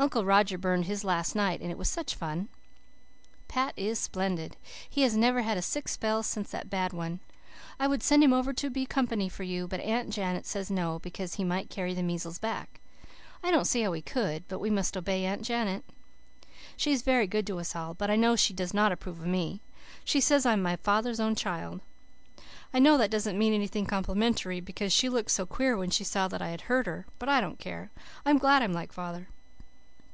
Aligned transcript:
Uncle 0.00 0.24
Roger 0.24 0.56
burned 0.56 0.86
his 0.86 1.04
last 1.04 1.36
night 1.36 1.60
and 1.60 1.70
it 1.70 1.76
was 1.76 1.86
such 1.86 2.14
fun. 2.14 2.48
"Pat 3.48 3.74
is 3.76 3.98
splendid. 3.98 4.56
He 4.88 5.02
has 5.02 5.14
never 5.14 5.42
had 5.42 5.58
a 5.58 5.62
sick 5.62 5.88
spell 5.88 6.22
since 6.22 6.50
that 6.50 6.70
bad 6.70 6.94
one. 6.94 7.20
I 7.78 7.86
would 7.86 8.02
send 8.02 8.24
him 8.24 8.32
over 8.32 8.54
to 8.54 8.70
be 8.70 8.86
company 8.86 9.28
for 9.28 9.42
you, 9.42 9.68
but 9.68 9.78
Aunt 9.80 10.08
Janet 10.08 10.46
says 10.46 10.70
no, 10.70 11.00
because 11.00 11.34
he 11.34 11.44
might 11.44 11.68
carry 11.68 11.92
the 11.92 12.02
measles 12.02 12.38
back. 12.38 12.80
I 13.44 13.50
don't 13.50 13.66
see 13.66 13.82
how 13.82 13.92
he 13.92 14.00
could, 14.00 14.48
but 14.48 14.58
we 14.58 14.70
must 14.70 14.96
obey 14.96 15.26
Aunt 15.26 15.42
Janet. 15.42 15.84
She 16.78 16.92
is 16.92 17.02
very 17.02 17.26
good 17.26 17.46
to 17.48 17.60
us 17.60 17.76
all, 17.76 17.92
but 17.92 18.10
I 18.10 18.16
know 18.16 18.36
she 18.36 18.54
does 18.54 18.72
not 18.72 18.92
approve 18.92 19.20
of 19.20 19.26
me. 19.26 19.60
She 20.02 20.18
says 20.22 20.46
I'm 20.46 20.62
my 20.62 20.76
father's 20.76 21.20
own 21.20 21.34
child. 21.34 21.82
I 22.72 22.78
know 22.78 22.96
that 22.96 23.10
doesn't 23.10 23.38
mean 23.38 23.52
anything 23.52 23.84
complimentary 23.84 24.60
because 24.60 24.94
she 24.94 25.10
looked 25.10 25.30
so 25.30 25.44
queer 25.44 25.76
when 25.76 25.90
she 25.90 26.04
saw 26.04 26.26
that 26.28 26.40
I 26.40 26.48
had 26.48 26.62
heard 26.62 26.86
her, 26.86 27.04
but 27.18 27.28
I 27.28 27.42
don't 27.42 27.58
care. 27.58 27.90
I'm 28.24 28.38
glad 28.38 28.62
I'm 28.62 28.72
like 28.72 28.92
father. 28.94 29.28